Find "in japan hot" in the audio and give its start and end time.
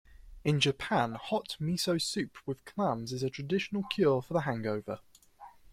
0.43-1.57